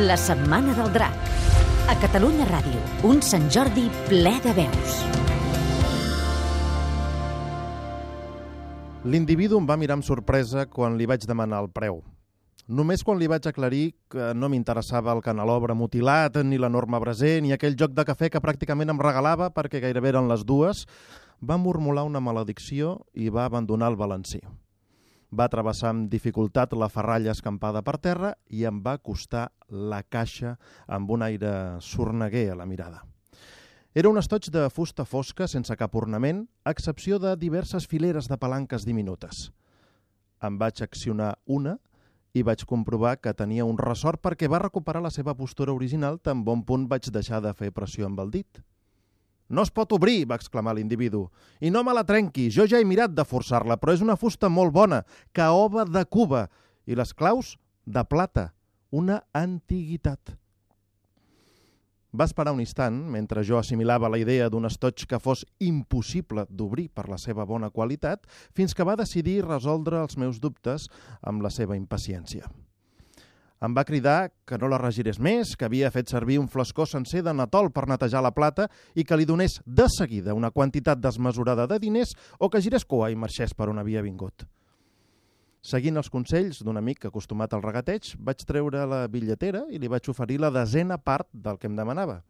[0.00, 1.16] La Setmana del Drac.
[1.92, 4.94] A Catalunya Ràdio, un Sant Jordi ple de veus.
[9.04, 12.00] L'individu em va mirar amb sorpresa quan li vaig demanar el preu.
[12.64, 17.52] Només quan li vaig aclarir que no m'interessava el canelobre mutilat, ni l'enorme braser, ni
[17.52, 20.86] aquell joc de cafè que pràcticament em regalava perquè gairebé eren les dues,
[21.44, 24.40] va murmular una maledicció i va abandonar el balancí.
[25.30, 30.56] Va travessar amb dificultat la ferralla escampada per terra i em va costar la caixa
[30.86, 33.04] amb un aire sorneguer a la mirada.
[33.94, 38.38] Era un estoig de fusta fosca sense cap ornament, a excepció de diverses fileres de
[38.38, 39.50] palanques diminutes.
[40.42, 41.76] Em vaig accionar una
[42.32, 46.44] i vaig comprovar que tenia un ressort perquè va recuperar la seva postura original tan
[46.46, 48.62] bon punt vaig deixar de fer pressió amb el dit.
[49.50, 51.24] No es pot obrir, va exclamar l'individu.
[51.60, 54.48] I no me la trenqui, jo ja he mirat de forçar-la, però és una fusta
[54.48, 55.02] molt bona,
[55.34, 56.46] caoba de Cuba,
[56.86, 58.52] i les claus de plata,
[58.94, 60.36] una antiguitat.
[62.10, 66.88] Va esperar un instant, mentre jo assimilava la idea d'un estoig que fos impossible d'obrir
[66.94, 70.88] per la seva bona qualitat, fins que va decidir resoldre els meus dubtes
[71.22, 72.50] amb la seva impaciència.
[73.60, 77.20] Em va cridar que no la regirés més, que havia fet servir un flascó sencer
[77.26, 81.66] de natol per netejar la plata i que li donés de seguida una quantitat desmesurada
[81.68, 84.46] de diners o que girés cua i marxés per on havia vingut.
[85.60, 90.08] Seguint els consells d'un amic acostumat al regateig, vaig treure la bitlletera i li vaig
[90.08, 92.22] oferir la desena part del que em demanava.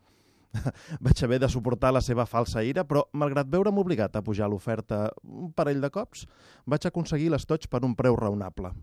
[1.07, 5.05] vaig haver de suportar la seva falsa ira, però, malgrat veure'm obligat a pujar l'oferta
[5.23, 6.27] un parell de cops,
[6.67, 8.75] vaig aconseguir l'estoig per un preu raonable.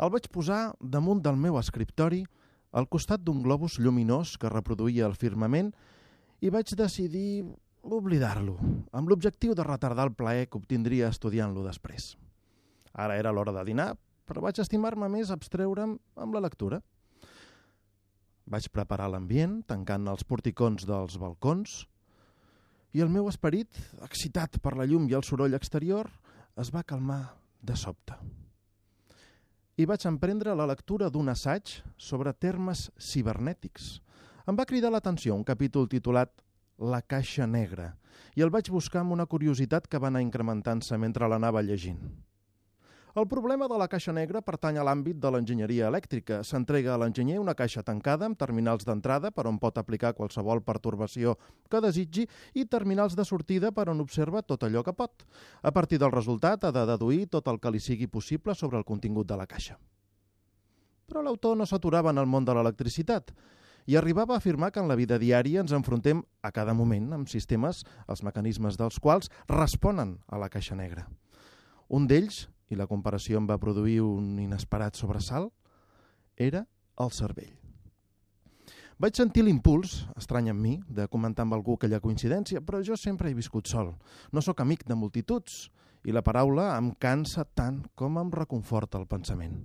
[0.00, 2.22] El vaig posar damunt del meu escriptori
[2.72, 5.74] al costat d'un globus lluminós que reproduïa el firmament
[6.40, 7.44] i vaig decidir
[7.82, 8.56] oblidar-lo,
[8.96, 12.14] amb l'objectiu de retardar el plaer que obtindria estudiant-lo després.
[12.96, 13.90] Ara era l'hora de dinar,
[14.24, 16.80] però vaig estimar-me més abstreure'm amb la lectura.
[18.50, 21.84] Vaig preparar l'ambient, tancant els porticons dels balcons,
[22.96, 23.68] i el meu esperit,
[24.02, 26.08] excitat per la llum i el soroll exterior,
[26.56, 27.22] es va calmar
[27.62, 28.16] de sobte.
[29.78, 34.00] I vaig emprendre la lectura d'un assaig sobre termes cibernètics.
[34.48, 36.32] Em va cridar l'atenció un capítol titulat
[36.80, 37.92] La caixa negra,
[38.36, 42.00] i el vaig buscar amb una curiositat que va anar incrementant-se mentre l'anava llegint.
[43.10, 46.44] El problema de la caixa negra pertany a l'àmbit de l'enginyeria elèctrica.
[46.46, 51.34] S'entrega a l'enginyer una caixa tancada amb terminals d'entrada per on pot aplicar qualsevol pertorbació
[51.68, 55.24] que desitgi i terminals de sortida per on observa tot allò que pot.
[55.62, 58.86] A partir del resultat ha de deduir tot el que li sigui possible sobre el
[58.86, 59.74] contingut de la caixa.
[61.10, 63.34] Però l'autor no s'aturava en el món de l'electricitat
[63.90, 67.26] i arribava a afirmar que en la vida diària ens enfrontem a cada moment amb
[67.26, 71.08] sistemes, els mecanismes dels quals responen a la caixa negra.
[71.88, 75.52] Un d'ells i la comparació em va produir un inesperat sobresalt,
[76.36, 76.64] era
[77.00, 77.56] el cervell.
[79.00, 83.30] Vaig sentir l'impuls, estrany en mi, de comentar amb algú aquella coincidència, però jo sempre
[83.30, 83.94] he viscut sol.
[84.30, 85.70] No sóc amic de multituds
[86.04, 89.62] i la paraula em cansa tant com em reconforta el pensament.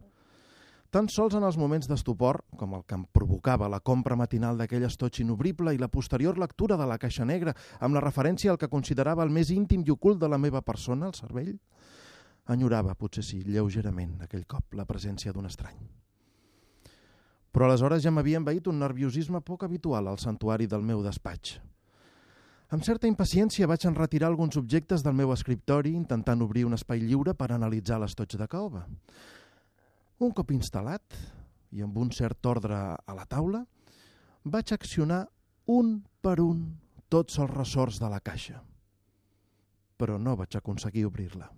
[0.88, 4.86] Tan sols en els moments d'estupor, com el que em provocava la compra matinal d'aquell
[4.88, 7.52] estoig inobrible i la posterior lectura de la caixa negra
[7.84, 11.12] amb la referència al que considerava el més íntim i ocult de la meva persona,
[11.12, 11.58] el cervell,
[12.54, 15.80] Enyorava, potser sí, lleugerament, aquell cop, la presència d'un estrany.
[17.56, 21.56] Però aleshores ja m'havia envaït un nerviosisme poc habitual al santuari del meu despatx.
[22.76, 27.34] Amb certa impaciència vaig enretirar alguns objectes del meu escriptori intentant obrir un espai lliure
[27.34, 28.86] per analitzar l'estoig de caoba.
[30.20, 31.18] Un cop instal·lat,
[31.72, 33.66] i amb un cert ordre a la taula,
[34.44, 35.26] vaig accionar
[35.66, 36.66] un per un
[37.10, 38.62] tots els ressorts de la caixa.
[39.98, 41.50] Però no vaig aconseguir obrir-la.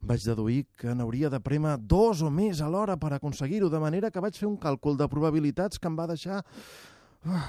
[0.00, 4.22] Vaig deduir que n'hauria de prémer dos o més alhora per aconseguir-ho, de manera que
[4.22, 7.40] vaig fer un càlcul de probabilitats que em va deixar uh,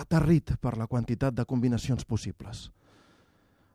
[0.00, 2.68] aterrit per la quantitat de combinacions possibles.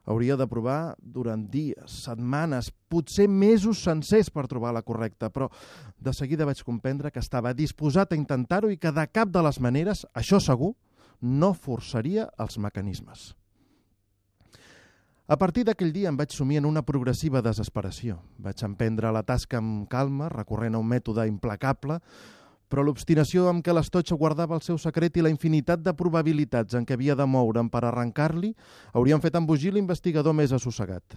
[0.07, 5.51] Hauria de provar durant dies, setmanes, potser mesos sencers per trobar la correcta, però
[5.99, 9.59] de seguida vaig comprendre que estava disposat a intentar-ho i que de cap de les
[9.61, 10.73] maneres, això segur,
[11.21, 13.35] no forçaria els mecanismes.
[15.31, 18.17] A partir d'aquell dia em vaig sumir en una progressiva desesperació.
[18.43, 22.01] Vaig emprendre la tasca amb calma, recorrent a un mètode implacable,
[22.67, 26.83] però l'obstinació amb què l'estoig guardava el seu secret i la infinitat de probabilitats en
[26.83, 28.51] què havia de moure'm per arrencar-li
[28.91, 31.15] haurien fet embogir l'investigador més assossegat.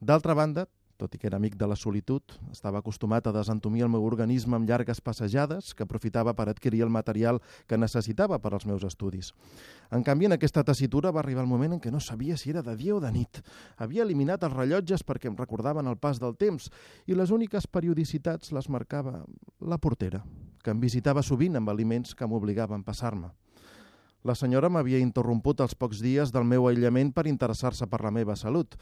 [0.00, 0.64] D'altra banda,
[0.96, 4.56] tot i que era amic de la solitud, estava acostumat a desentomir el meu organisme
[4.56, 9.32] amb llargues passejades que aprofitava per adquirir el material que necessitava per als meus estudis.
[9.90, 12.62] En canvi, en aquesta tessitura va arribar el moment en què no sabia si era
[12.62, 13.42] de dia o de nit.
[13.76, 16.70] Havia eliminat els rellotges perquè em recordaven el pas del temps
[17.06, 19.24] i les úniques periodicitats les marcava
[19.60, 20.24] la portera,
[20.62, 23.34] que em visitava sovint amb aliments que m'obligaven a passar-me.
[24.24, 28.32] La senyora m'havia interromput els pocs dies del meu aïllament per interessar-se per la meva
[28.40, 28.72] salut,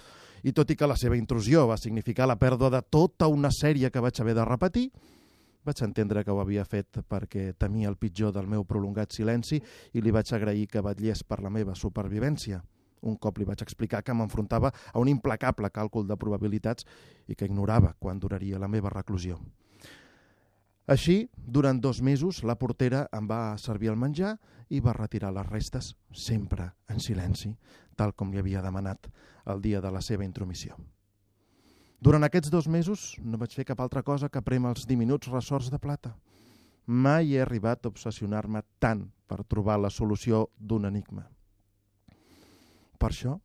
[0.46, 3.90] i tot i que la seva intrusió va significar la pèrdua de tota una sèrie
[3.90, 4.84] que vaig haver de repetir,
[5.66, 10.02] vaig entendre que ho havia fet perquè temia el pitjor del meu prolongat silenci i
[10.02, 12.62] li vaig agrair que batllés per la meva supervivència.
[13.02, 16.86] Un cop li vaig explicar que m'enfrontava a un implacable càlcul de probabilitats
[17.26, 19.40] i que ignorava quan duraria la meva reclusió.
[20.90, 24.34] Així, durant dos mesos, la portera em va servir el menjar
[24.68, 27.52] i va retirar les restes, sempre en silenci,
[27.94, 29.06] tal com li havia demanat
[29.46, 30.74] el dia de la seva intromissió.
[32.02, 35.70] Durant aquests dos mesos no vaig fer cap altra cosa que prémer els diminuts ressorts
[35.70, 36.16] de plata.
[36.86, 41.28] Mai he arribat a obsessionar-me tant per trobar la solució d'un enigma.
[42.98, 43.36] Per això,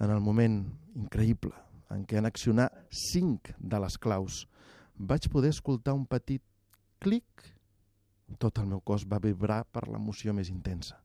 [0.00, 0.62] en el moment
[0.96, 1.52] increïble
[1.92, 4.46] en què en accionar cinc de les claus
[4.96, 6.42] vaig poder escoltar un petit
[7.04, 7.44] clic,
[8.40, 10.96] tot el meu cos va vibrar per l'emoció més intensa.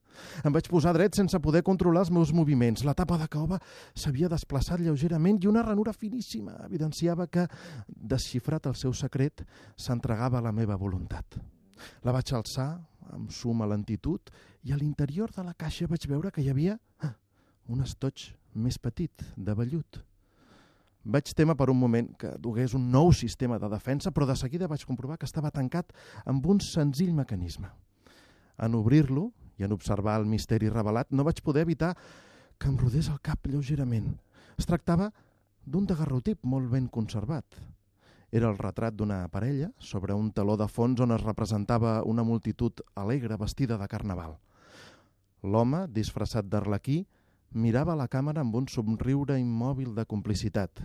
[0.44, 2.84] Em vaig posar dret sense poder controlar els meus moviments.
[2.88, 3.60] La tapa de caoba
[3.94, 7.46] s'havia desplaçat lleugerament i una ranura finíssima evidenciava que,
[7.88, 9.46] desxifrat el seu secret,
[9.78, 11.40] s'entregava a la meva voluntat.
[12.04, 12.72] La vaig alçar
[13.14, 14.32] amb suma lentitud
[14.68, 17.14] i a l'interior de la caixa vaig veure que hi havia ah,
[17.70, 20.04] un estoig més petit, de vellut.
[21.04, 24.68] Vaig témer per un moment que dugués un nou sistema de defensa, però de seguida
[24.68, 25.94] vaig comprovar que estava tancat
[26.26, 27.70] amb un senzill mecanisme.
[28.60, 31.96] En obrir-lo i en observar el misteri revelat, no vaig poder evitar
[32.60, 34.18] que em rodés el cap lleugerament.
[34.60, 35.10] Es tractava
[35.66, 37.46] d'un daguerrotip molt ben conservat.
[38.32, 42.84] Era el retrat d'una parella sobre un taló de fons on es representava una multitud
[42.96, 44.36] alegre vestida de carnaval.
[45.42, 47.06] L'home, disfressat d'arlequí,
[47.50, 50.84] Mirava la càmera amb un somriure immòbil de complicitat.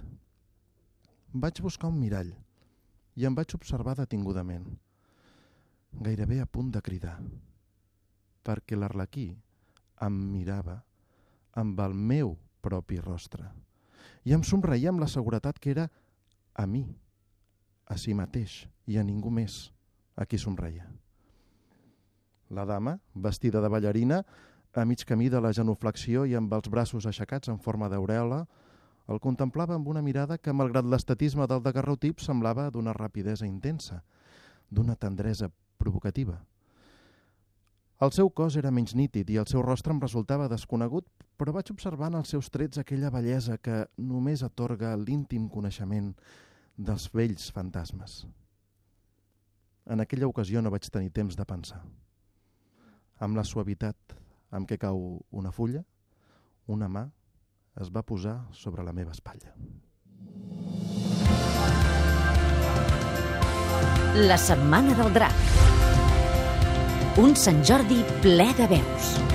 [1.35, 2.31] Vaig buscar un mirall
[3.21, 4.65] i em vaig observar detingudament,
[6.01, 7.19] gairebé a punt de cridar,
[8.43, 9.27] perquè l'Arlequí
[10.07, 10.79] em mirava
[11.53, 12.35] amb el meu
[12.65, 13.45] propi rostre
[14.25, 15.91] i em somreia amb la seguretat que era
[16.55, 16.87] a mi,
[17.87, 19.69] a si mateix i a ningú més
[20.17, 20.89] a qui somreia.
[22.49, 24.23] La dama, vestida de ballarina,
[24.75, 28.45] a mig camí de la genuflexió i amb els braços aixecats en forma d'aureola,
[29.07, 34.03] el contemplava amb una mirada que, malgrat l'estatisme del daguerrotip, semblava d'una rapidesa intensa,
[34.71, 36.41] d'una tendresa provocativa.
[38.03, 41.07] El seu cos era menys nítid i el seu rostre em resultava desconegut,
[41.39, 46.11] però vaig observar en els seus trets aquella bellesa que només atorga l'íntim coneixement
[46.77, 48.25] dels vells fantasmes.
[49.87, 51.81] En aquella ocasió no vaig tenir temps de pensar.
[53.23, 54.17] Amb la suavitat
[54.55, 55.01] amb què cau
[55.35, 55.83] una fulla,
[56.71, 57.09] una mà
[57.83, 59.55] es va posar sobre la meva espatlla.
[64.31, 65.41] La setmana del drac.
[67.19, 69.34] Un Sant Jordi ple de veus.